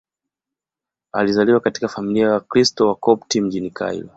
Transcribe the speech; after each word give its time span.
Alizaliwa 1.11 1.59
katika 1.59 1.87
familia 1.87 2.25
ya 2.25 2.33
Wakristo 2.33 2.87
Wakopti 2.87 3.41
mjini 3.41 3.69
Kairo. 3.71 4.09